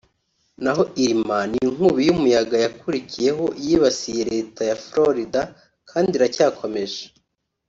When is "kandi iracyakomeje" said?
5.89-7.01